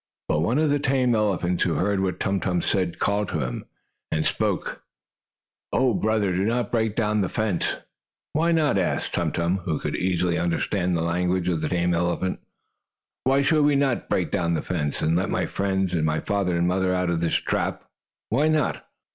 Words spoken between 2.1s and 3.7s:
Tum Tum said, called to him,